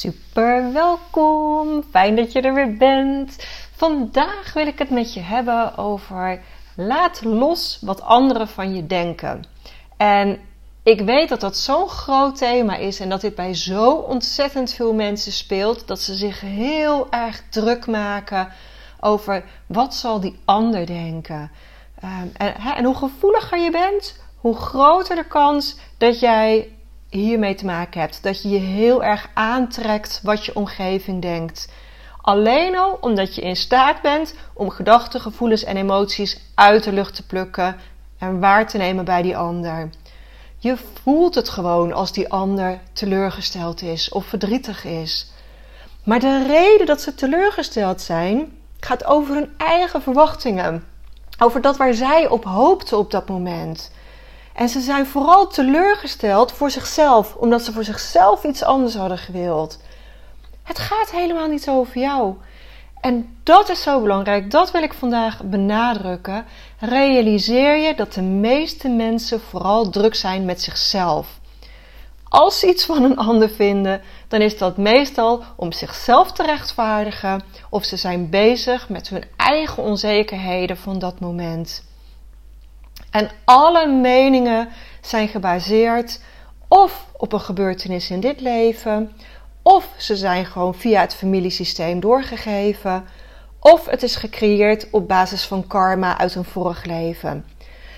[0.00, 3.36] Super welkom, fijn dat je er weer bent.
[3.76, 6.40] Vandaag wil ik het met je hebben over
[6.76, 9.44] laat los wat anderen van je denken.
[9.96, 10.38] En
[10.82, 14.94] ik weet dat dat zo'n groot thema is en dat dit bij zo ontzettend veel
[14.94, 18.48] mensen speelt dat ze zich heel erg druk maken
[19.00, 21.50] over wat zal die ander denken.
[22.04, 26.68] Um, en, en hoe gevoeliger je bent, hoe groter de kans dat jij
[27.10, 28.22] hiermee te maken hebt.
[28.22, 31.68] Dat je je heel erg aantrekt wat je omgeving denkt.
[32.20, 37.14] Alleen al omdat je in staat bent om gedachten, gevoelens en emoties uit de lucht
[37.14, 37.76] te plukken
[38.18, 39.90] en waar te nemen bij die ander.
[40.58, 45.32] Je voelt het gewoon als die ander teleurgesteld is of verdrietig is.
[46.04, 50.84] Maar de reden dat ze teleurgesteld zijn, gaat over hun eigen verwachtingen.
[51.38, 53.90] Over dat waar zij op hoopten op dat moment.
[54.60, 59.78] En ze zijn vooral teleurgesteld voor zichzelf, omdat ze voor zichzelf iets anders hadden gewild.
[60.62, 62.34] Het gaat helemaal niet over jou.
[63.00, 66.44] En dat is zo belangrijk, dat wil ik vandaag benadrukken.
[66.78, 71.38] Realiseer je dat de meeste mensen vooral druk zijn met zichzelf.
[72.28, 77.42] Als ze iets van een ander vinden, dan is dat meestal om zichzelf te rechtvaardigen
[77.70, 81.88] of ze zijn bezig met hun eigen onzekerheden van dat moment.
[83.10, 84.68] En alle meningen
[85.00, 86.20] zijn gebaseerd
[86.68, 89.12] of op een gebeurtenis in dit leven,
[89.62, 93.04] of ze zijn gewoon via het familiesysteem doorgegeven,
[93.60, 97.44] of het is gecreëerd op basis van karma uit een vorig leven.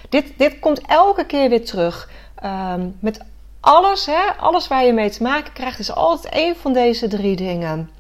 [0.09, 2.11] Dit, dit komt elke keer weer terug.
[2.45, 3.21] Um, met
[3.61, 7.37] alles, hè, alles waar je mee te maken krijgt, is altijd één van deze drie
[7.37, 7.91] dingen.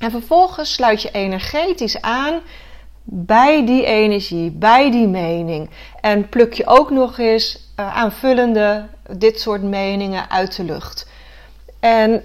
[0.00, 2.40] En vervolgens sluit je energetisch aan
[3.04, 5.70] bij die energie, bij die mening.
[6.00, 8.86] En pluk je ook nog eens uh, aanvullende
[9.16, 11.08] dit soort meningen uit de lucht.
[11.80, 12.22] En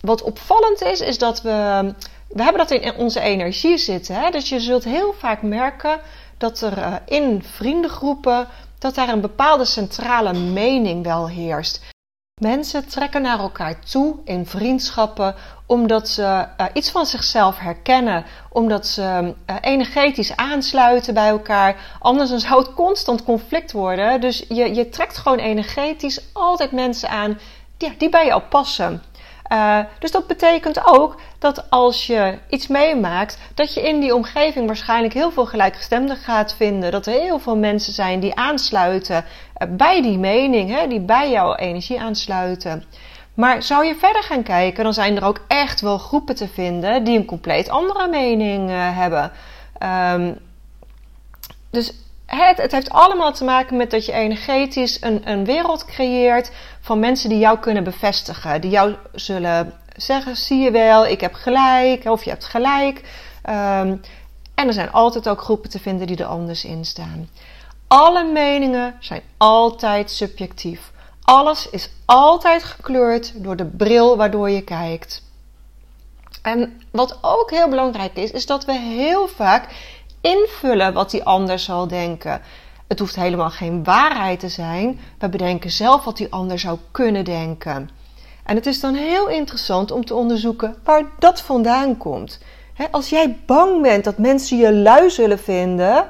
[0.00, 1.94] wat opvallend is, is dat we.
[2.28, 4.14] We hebben dat in onze energie zitten.
[4.14, 4.30] Hè?
[4.30, 6.00] Dus je zult heel vaak merken
[6.38, 8.48] dat er uh, in vriendengroepen.
[8.78, 11.80] dat daar een bepaalde centrale mening wel heerst.
[12.38, 15.34] Mensen trekken naar elkaar toe in vriendschappen
[15.66, 21.76] omdat ze uh, iets van zichzelf herkennen, omdat ze uh, energetisch aansluiten bij elkaar.
[21.98, 24.20] Anders dan zou het constant conflict worden.
[24.20, 27.38] Dus je, je trekt gewoon energetisch altijd mensen aan
[27.76, 29.02] die, die bij jou passen.
[29.52, 34.66] Uh, dus dat betekent ook dat als je iets meemaakt, dat je in die omgeving
[34.66, 36.90] waarschijnlijk heel veel gelijkgestemden gaat vinden.
[36.90, 39.24] Dat er heel veel mensen zijn die aansluiten
[39.58, 42.84] uh, bij die mening, hè, die bij jouw energie aansluiten.
[43.34, 47.04] Maar zou je verder gaan kijken, dan zijn er ook echt wel groepen te vinden
[47.04, 49.32] die een compleet andere mening uh, hebben.
[50.14, 50.38] Um,
[51.70, 51.92] dus
[52.36, 56.50] het, het, heeft allemaal te maken met dat je energetisch een, een wereld creëert
[56.80, 58.60] van mensen die jou kunnen bevestigen.
[58.60, 63.00] Die jou zullen zeggen: zie je wel, ik heb gelijk, of je hebt gelijk.
[63.48, 64.00] Um,
[64.54, 67.28] en er zijn altijd ook groepen te vinden die er anders in staan.
[67.86, 70.92] Alle meningen zijn altijd subjectief.
[71.22, 75.22] Alles is altijd gekleurd door de bril waardoor je kijkt.
[76.42, 79.68] En wat ook heel belangrijk is, is dat we heel vaak
[80.20, 82.40] invullen wat die ander zal denken.
[82.88, 85.00] Het hoeft helemaal geen waarheid te zijn.
[85.18, 87.90] We bedenken zelf wat die ander zou kunnen denken.
[88.44, 92.40] En het is dan heel interessant om te onderzoeken waar dat vandaan komt.
[92.90, 96.08] als jij bang bent dat mensen je lui zullen vinden,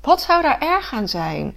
[0.00, 1.54] wat zou daar erg aan zijn?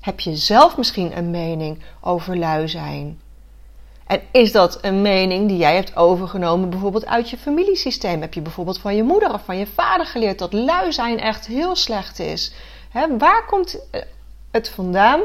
[0.00, 3.20] Heb je zelf misschien een mening over lui zijn?
[4.06, 8.20] En is dat een mening die jij hebt overgenomen bijvoorbeeld uit je familiesysteem?
[8.20, 11.46] Heb je bijvoorbeeld van je moeder of van je vader geleerd dat lui zijn echt
[11.46, 12.52] heel slecht is?
[13.18, 14.00] waar komt eh,
[14.50, 15.20] het vandaan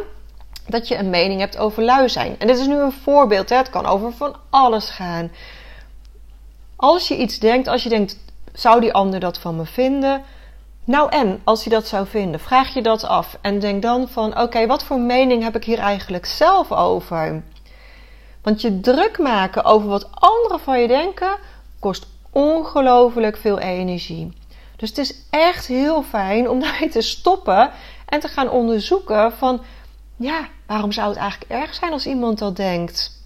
[0.67, 2.35] dat je een mening hebt over lui zijn?
[2.39, 5.31] En dit is nu een voorbeeld, het kan over van alles gaan.
[6.75, 8.17] Als je iets denkt, als je denkt,
[8.53, 10.23] zou die ander dat van me vinden?
[10.83, 14.39] Nou en, als hij dat zou vinden, vraag je dat af en denk dan van,
[14.39, 17.43] oké, wat voor mening heb ik hier eigenlijk zelf over?
[18.41, 21.37] Want je druk maken over wat anderen van je denken
[21.79, 24.33] kost ongelooflijk veel energie.
[24.75, 27.71] Dus het is echt heel fijn om daarmee te stoppen
[28.05, 29.61] en te gaan onderzoeken van
[30.15, 33.17] ja, waarom zou het eigenlijk erg zijn als iemand dat denkt?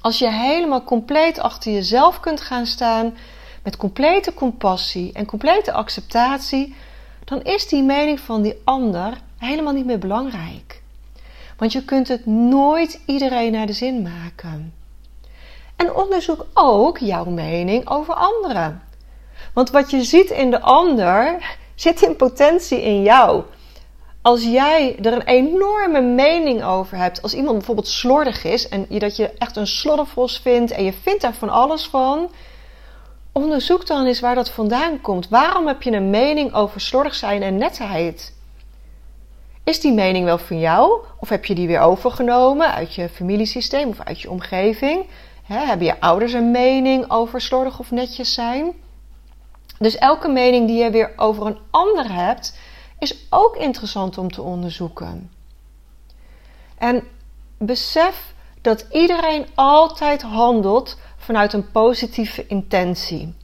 [0.00, 3.16] Als je helemaal compleet achter jezelf kunt gaan staan,
[3.62, 6.74] met complete compassie en complete acceptatie,
[7.24, 10.79] dan is die mening van die ander helemaal niet meer belangrijk.
[11.60, 14.74] Want je kunt het nooit iedereen naar de zin maken.
[15.76, 18.82] En onderzoek ook jouw mening over anderen.
[19.54, 23.42] Want wat je ziet in de ander zit in potentie in jou.
[24.22, 28.98] Als jij er een enorme mening over hebt, als iemand bijvoorbeeld slordig is en je,
[28.98, 32.30] dat je echt een sloddervos vindt en je vindt daar van alles van,
[33.32, 35.28] onderzoek dan eens waar dat vandaan komt.
[35.28, 38.38] Waarom heb je een mening over slordig zijn en netheid?
[39.64, 41.04] Is die mening wel van jou?
[41.18, 45.06] Of heb je die weer overgenomen uit je familiesysteem of uit je omgeving?
[45.42, 48.72] hebben je ouders een mening over slordig of netjes zijn?
[49.78, 52.58] Dus elke mening die je weer over een ander hebt,
[52.98, 55.30] is ook interessant om te onderzoeken.
[56.78, 57.02] En
[57.58, 63.34] besef dat iedereen altijd handelt vanuit een positieve intentie.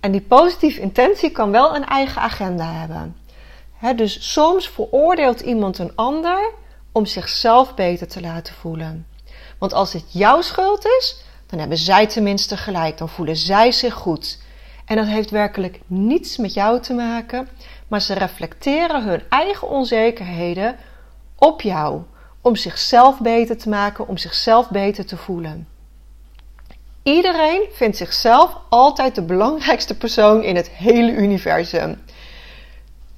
[0.00, 3.16] En die positieve intentie kan wel een eigen agenda hebben.
[3.96, 6.52] Dus soms veroordeelt iemand een ander
[6.92, 9.06] om zichzelf beter te laten voelen.
[9.58, 12.98] Want als het jouw schuld is, dan hebben zij tenminste gelijk.
[12.98, 14.38] Dan voelen zij zich goed.
[14.84, 17.48] En dat heeft werkelijk niets met jou te maken,
[17.88, 20.76] maar ze reflecteren hun eigen onzekerheden
[21.36, 22.02] op jou.
[22.40, 25.68] Om zichzelf beter te maken, om zichzelf beter te voelen.
[27.02, 32.02] Iedereen vindt zichzelf altijd de belangrijkste persoon in het hele universum.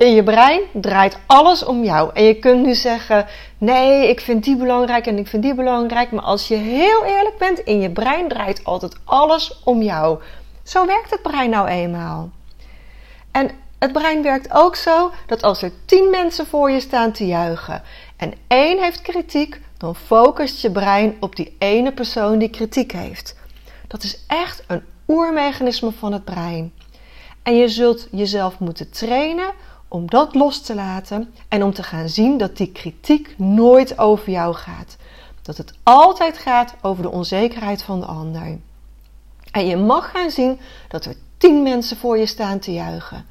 [0.00, 2.10] In je brein draait alles om jou.
[2.14, 3.26] En je kunt nu zeggen:
[3.58, 6.10] nee, ik vind die belangrijk en ik vind die belangrijk.
[6.10, 10.18] Maar als je heel eerlijk bent, in je brein draait altijd alles om jou.
[10.62, 12.30] Zo werkt het brein nou eenmaal.
[13.30, 17.26] En het brein werkt ook zo dat als er tien mensen voor je staan te
[17.26, 17.82] juichen
[18.16, 23.36] en één heeft kritiek, dan focust je brein op die ene persoon die kritiek heeft.
[23.86, 26.72] Dat is echt een oermechanisme van het brein.
[27.42, 29.52] En je zult jezelf moeten trainen
[29.90, 34.30] om dat los te laten en om te gaan zien dat die kritiek nooit over
[34.30, 34.96] jou gaat.
[35.42, 38.58] Dat het altijd gaat over de onzekerheid van de ander.
[39.50, 43.26] En je mag gaan zien dat er tien mensen voor je staan te juichen.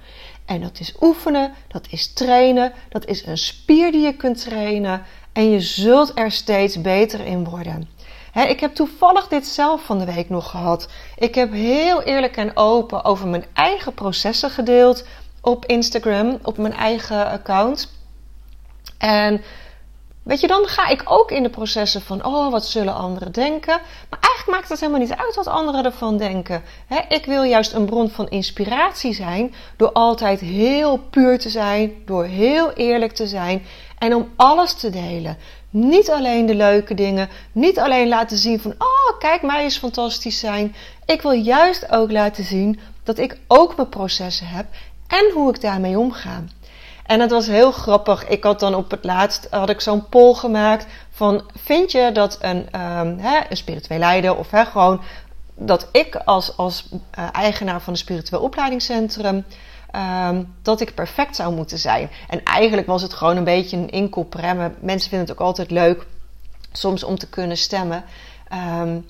[0.45, 5.03] En dat is oefenen, dat is trainen, dat is een spier die je kunt trainen.
[5.33, 7.89] En je zult er steeds beter in worden.
[8.33, 10.89] ik heb toevallig dit zelf van de week nog gehad.
[11.17, 15.05] Ik heb heel eerlijk en open over mijn eigen processen gedeeld
[15.41, 17.91] op Instagram, op mijn eigen account.
[18.97, 19.41] En
[20.29, 23.79] Weet je, dan ga ik ook in de processen van, oh, wat zullen anderen denken?
[24.09, 26.63] Maar eigenlijk maakt het helemaal niet uit wat anderen ervan denken.
[27.09, 32.25] ik wil juist een bron van inspiratie zijn door altijd heel puur te zijn, door
[32.25, 33.65] heel eerlijk te zijn
[33.97, 35.37] en om alles te delen.
[35.69, 40.39] Niet alleen de leuke dingen, niet alleen laten zien van, oh, kijk, mij is fantastisch
[40.39, 40.75] zijn.
[41.05, 44.65] Ik wil juist ook laten zien dat ik ook mijn processen heb
[45.09, 46.43] en hoe ik daarmee omga.
[47.05, 48.27] En het was heel grappig.
[48.27, 52.37] Ik had dan op het laatst had ik zo'n poll gemaakt van vind je dat
[52.41, 52.67] een,
[53.19, 55.01] hè, een spiritueel leider of gewoon
[55.55, 59.45] dat ik als, als uh, eigenaar van een spiritueel opleidingscentrum
[59.95, 62.09] um, dat ik perfect zou moeten zijn.
[62.27, 64.71] En eigenlijk was het gewoon een beetje een inkopper.
[64.79, 66.05] Mensen vinden het ook altijd leuk
[66.71, 68.03] soms om te kunnen stemmen.
[68.81, 69.05] Um,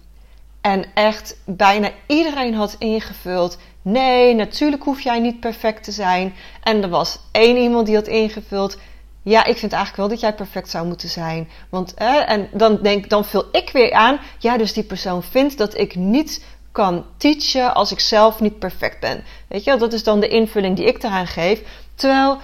[0.62, 6.33] en echt bijna iedereen had ingevuld Nee, natuurlijk hoef jij niet perfect te zijn.
[6.63, 8.77] En er was één iemand die had ingevuld.
[9.24, 11.50] Ja, ik vind eigenlijk wel dat jij perfect zou moeten zijn.
[11.69, 14.19] Want, en dan, denk, dan vul ik weer aan.
[14.39, 19.00] Ja, dus die persoon vindt dat ik niet kan teachen als ik zelf niet perfect
[19.00, 19.24] ben.
[19.48, 21.62] Weet je, dat is dan de invulling die ik eraan geef.
[21.95, 22.38] Terwijl,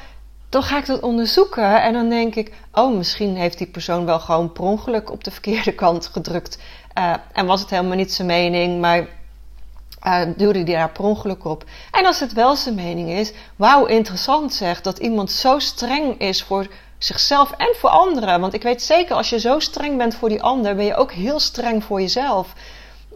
[0.50, 4.20] dan ga ik dat onderzoeken en dan denk ik: oh, misschien heeft die persoon wel
[4.20, 6.58] gewoon per ongeluk op de verkeerde kant gedrukt.
[6.98, 9.08] Uh, en was het helemaal niet zijn mening, maar
[10.06, 11.64] uh, duwde hij daar per ongeluk op.
[11.92, 16.44] En als het wel zijn mening is, wauw, interessant zeg, dat iemand zo streng is
[16.44, 18.40] voor zichzelf en voor anderen.
[18.40, 21.12] Want ik weet zeker, als je zo streng bent voor die ander, ben je ook
[21.12, 22.54] heel streng voor jezelf.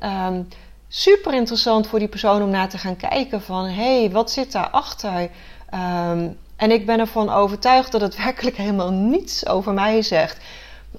[0.03, 0.47] Um,
[0.87, 4.51] super interessant voor die persoon om naar te gaan kijken van, hé, hey, wat zit
[4.51, 5.29] daarachter?
[5.73, 10.37] Um, en ik ben ervan overtuigd dat het werkelijk helemaal niets over mij zegt.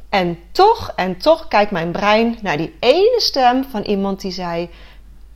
[0.09, 4.70] En toch, en toch kijkt mijn brein naar die ene stem van iemand die zei: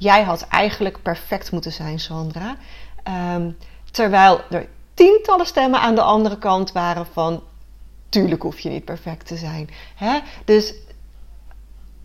[0.05, 2.57] jij had eigenlijk perfect moeten zijn, Sandra.
[3.03, 3.51] Ehm,
[3.91, 7.43] terwijl er tientallen stemmen aan de andere kant waren van,
[8.09, 9.71] tuurlijk hoef je niet perfect te zijn.
[9.95, 10.19] Hè?
[10.45, 10.75] Dus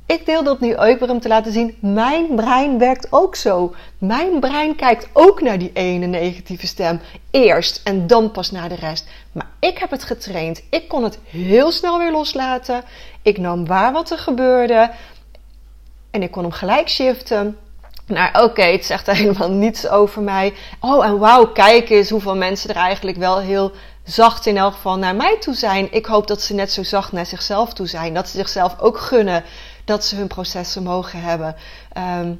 [0.06, 3.74] ik deel dat nu ook weer om te laten zien, mijn brein werkt ook zo.
[3.98, 7.00] Mijn brein kijkt ook naar die ene negatieve stem
[7.32, 9.08] eerst en dan pas naar de rest.
[9.32, 10.63] Maar ik heb het getraind.
[10.70, 12.84] Ik kon het heel snel weer loslaten.
[13.22, 14.91] Ik nam waar wat er gebeurde
[16.12, 17.58] en ik kon hem gelijk shiften
[18.10, 20.54] naar oké, het zegt helemaal niets over mij.
[20.80, 23.72] Oh, en wauw, kijk eens hoeveel mensen er eigenlijk wel heel
[24.04, 25.94] zacht in elk geval naar mij toe zijn.
[25.94, 28.13] Ik hoop dat ze net zo zacht naar zichzelf toe zijn.
[28.13, 29.44] Dat ze zichzelf ook gunnen
[29.86, 31.56] dat ze hun processen mogen hebben.
[31.94, 32.34] Ehm,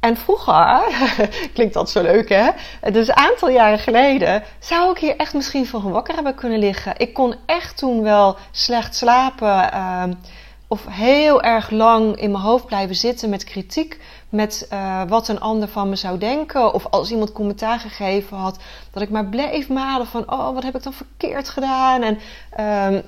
[0.00, 0.82] en vroeger,
[1.54, 2.50] klinkt dat zo leuk hè,
[2.92, 6.92] dus een aantal jaren geleden, zou ik hier echt misschien van wakker hebben kunnen liggen.
[6.96, 9.72] Ik kon echt toen wel slecht slapen.
[9.72, 10.12] Ehm,
[10.68, 15.40] of heel erg lang in mijn hoofd blijven zitten met kritiek, met uh, wat een
[15.40, 16.74] ander van me zou denken.
[16.74, 18.58] Of als iemand commentaar gegeven had,
[18.90, 22.02] dat ik maar bleef malen van, oh, wat heb ik dan verkeerd gedaan?
[22.02, 22.18] En
[22.94, 23.02] um,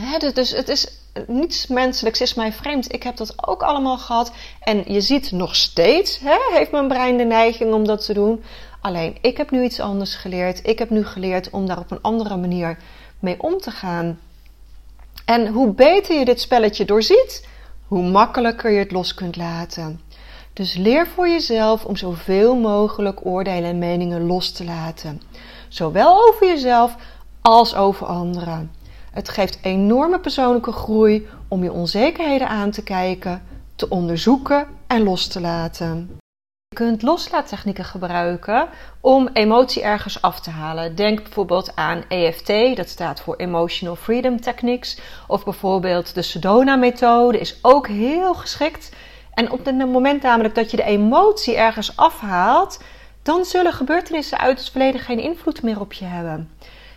[0.00, 2.92] hè, dus, dus het is niets menselijks is mij vreemd.
[2.92, 4.32] Ik heb dat ook allemaal gehad.
[4.60, 8.42] En je ziet nog steeds, hè, heeft mijn brein de neiging om dat te doen.
[8.80, 10.66] Alleen, ik heb nu iets anders geleerd.
[10.66, 12.78] Ik heb nu geleerd om daar op een andere manier
[13.18, 14.18] mee om te gaan.
[15.30, 17.48] En hoe beter je dit spelletje doorziet,
[17.86, 20.00] hoe makkelijker je het los kunt laten.
[20.52, 25.22] Dus leer voor jezelf om zoveel mogelijk oordelen en meningen los te laten.
[25.68, 26.96] Zowel over jezelf
[27.40, 28.70] als over anderen.
[29.10, 33.42] Het geeft enorme persoonlijke groei om je onzekerheden aan te kijken,
[33.76, 36.18] te onderzoeken en los te laten.
[36.70, 38.68] Je kunt loslaattechnieken gebruiken
[39.00, 40.94] om emotie ergens af te halen.
[40.94, 44.98] Denk bijvoorbeeld aan EFT, dat staat voor Emotional Freedom Techniques.
[45.26, 48.92] Of bijvoorbeeld de Sedona-methode is ook heel geschikt.
[49.34, 52.82] En op het moment namelijk dat je de emotie ergens afhaalt,
[53.22, 56.50] dan zullen gebeurtenissen uit het verleden geen invloed meer op je hebben.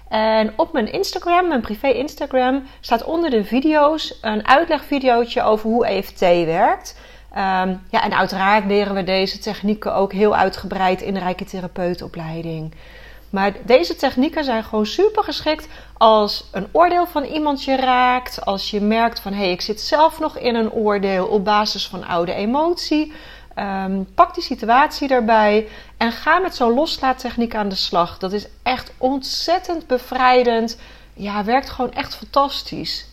[0.09, 5.85] En op mijn Instagram, mijn privé Instagram, staat onder de video's een uitlegvideootje over hoe
[5.85, 6.95] EFT werkt.
[7.35, 12.73] Um, ja, en uiteraard leren we deze technieken ook heel uitgebreid in de Rijke Therapeutopleiding.
[13.29, 18.45] Maar deze technieken zijn gewoon super geschikt als een oordeel van iemand je raakt.
[18.45, 21.87] Als je merkt van hé, hey, ik zit zelf nog in een oordeel op basis
[21.87, 23.13] van oude emotie.
[23.59, 28.17] Um, pak die situatie daarbij en ga met zo'n loslaattechniek aan de slag.
[28.17, 30.77] Dat is echt ontzettend bevrijdend.
[31.13, 33.07] Ja, werkt gewoon echt fantastisch.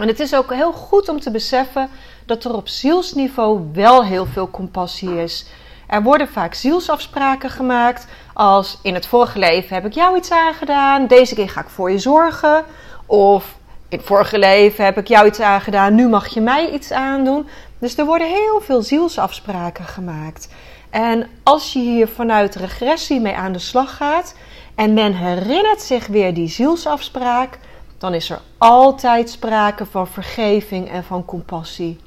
[0.00, 1.90] En het is ook heel goed om te beseffen
[2.28, 5.46] dat er op zielsniveau wel heel veel compassie is.
[5.86, 11.06] Er worden vaak zielsafspraken gemaakt als in het vorige leven heb ik jou iets aangedaan,
[11.06, 12.64] deze keer ga ik voor je zorgen.
[13.06, 13.56] Of
[13.88, 17.48] in het vorige leven heb ik jou iets aangedaan, nu mag je mij iets aandoen.
[17.78, 20.48] Dus er worden heel veel zielsafspraken gemaakt.
[20.90, 24.34] En als je hier vanuit regressie mee aan de slag gaat
[24.74, 27.58] en men herinnert zich weer die zielsafspraak,
[27.98, 31.98] dan is er altijd sprake van vergeving en van compassie.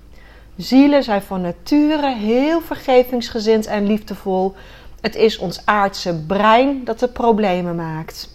[0.62, 4.56] Zielen zijn van nature heel vergevingsgezind en liefdevol.
[5.02, 8.30] Het is ons aardse brein dat de problemen maakt.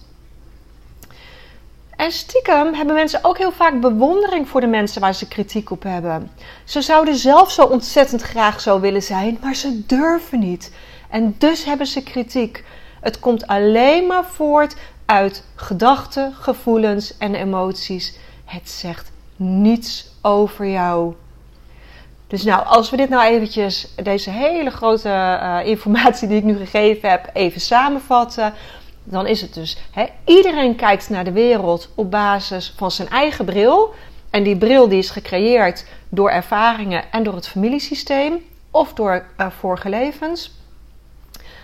[1.97, 5.83] En stiekem hebben mensen ook heel vaak bewondering voor de mensen waar ze kritiek op
[5.83, 6.31] hebben.
[6.65, 10.73] Ze zouden zelf zo ontzettend graag zo willen zijn, maar ze durven niet.
[11.11, 12.65] En dus hebben ze kritiek.
[13.01, 18.19] Het komt alleen maar voort uit gedachten, gevoelens en emoties.
[18.45, 21.15] Het zegt niets over jou.
[22.27, 26.57] Dus nou, als we dit nou eventjes, deze hele grote uh, informatie die ik nu
[26.57, 28.55] gegeven heb, even samenvatten
[29.09, 29.79] dan is het dus,
[30.25, 33.95] iedereen kijkt naar de wereld op basis van zijn eigen bril.
[34.31, 39.47] En die bril die is gecreëerd door ervaringen en door het familiesysteem of door uh,
[39.59, 40.55] vorige levens.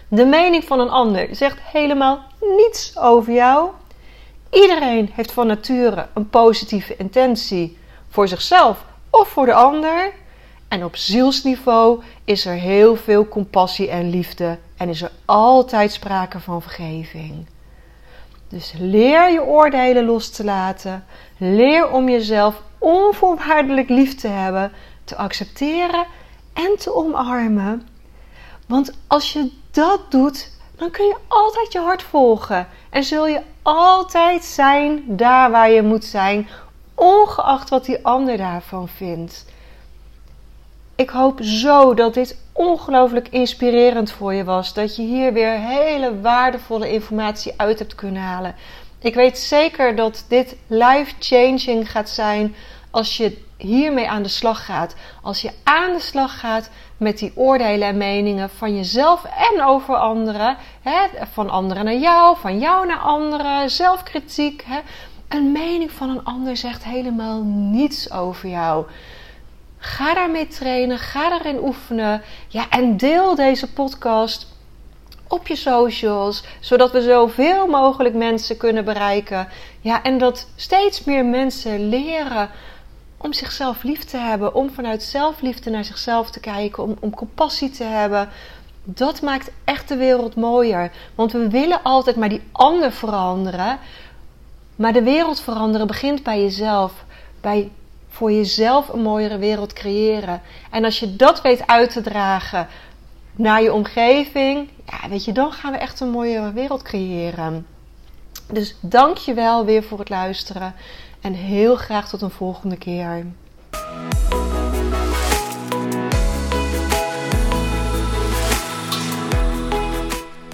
[0.08, 2.22] De mening van een ander zegt helemaal
[2.56, 3.70] niets over jou.
[4.50, 7.78] Iedereen heeft van nature een positieve intentie
[8.08, 10.12] voor zichzelf of voor de ander.
[10.72, 16.40] En op zielsniveau is er heel veel compassie en liefde en is er altijd sprake
[16.40, 17.46] van vergeving.
[18.48, 21.04] Dus leer je oordelen los te laten.
[21.36, 24.72] Leer om jezelf onvoorwaardelijk lief te hebben,
[25.04, 26.06] te accepteren
[26.52, 27.88] en te omarmen.
[28.66, 32.68] Want als je dat doet, dan kun je altijd je hart volgen.
[32.90, 36.48] En zul je altijd zijn daar waar je moet zijn,
[36.94, 39.44] ongeacht wat die ander daarvan vindt.
[41.02, 44.74] Ik hoop zo dat dit ongelooflijk inspirerend voor je was.
[44.74, 48.54] Dat je hier weer hele waardevolle informatie uit hebt kunnen halen.
[49.00, 52.54] Ik weet zeker dat dit life-changing gaat zijn
[52.90, 54.94] als je hiermee aan de slag gaat.
[55.22, 59.94] Als je aan de slag gaat met die oordelen en meningen van jezelf en over
[59.94, 60.56] anderen.
[60.82, 61.26] Hè?
[61.32, 64.64] Van anderen naar jou, van jou naar anderen, zelfkritiek.
[64.66, 64.80] Hè?
[65.28, 68.86] Een mening van een ander zegt helemaal niets over jou.
[69.84, 72.22] Ga daarmee trainen, ga daarin oefenen.
[72.48, 74.46] Ja, en deel deze podcast
[75.28, 79.48] op je socials, zodat we zoveel mogelijk mensen kunnen bereiken.
[79.80, 82.50] Ja, en dat steeds meer mensen leren
[83.16, 87.70] om zichzelf lief te hebben, om vanuit zelfliefde naar zichzelf te kijken, om, om compassie
[87.70, 88.28] te hebben.
[88.84, 90.92] Dat maakt echt de wereld mooier.
[91.14, 93.78] Want we willen altijd maar die ander veranderen.
[94.76, 97.04] Maar de wereld veranderen begint bij jezelf.
[97.40, 97.70] Bij
[98.12, 100.42] voor jezelf een mooiere wereld creëren.
[100.70, 102.66] En als je dat weet uit te dragen
[103.36, 107.66] naar je omgeving, ja, weet je, dan gaan we echt een mooiere wereld creëren.
[108.52, 110.74] Dus dank je wel weer voor het luisteren
[111.20, 113.26] en heel graag tot een volgende keer.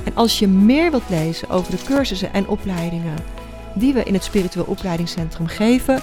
[0.05, 3.17] En als je meer wilt lezen over de cursussen en opleidingen
[3.75, 6.03] die we in het Spiritueel Opleidingscentrum geven,